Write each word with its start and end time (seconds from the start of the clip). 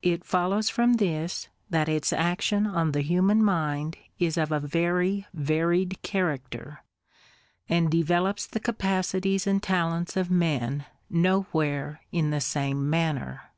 It 0.00 0.24
follows 0.24 0.70
from 0.70 0.94
this, 0.94 1.50
that 1.68 1.86
its 1.86 2.14
action 2.14 2.66
on 2.66 2.92
the 2.92 3.02
human 3.02 3.44
mind 3.44 3.98
is 4.18 4.38
of 4.38 4.50
a 4.52 4.58
very 4.58 5.26
varied 5.34 6.00
character, 6.00 6.82
and 7.68 7.90
developes 7.90 8.46
the 8.46 8.58
capacities 8.60 9.46
and 9.46 9.62
talents 9.62 10.16
of 10.16 10.30
men 10.30 10.86
nowhere 11.10 12.00
in 12.10 12.30
the 12.30 12.40
same 12.40 12.88
manner. 12.88 13.50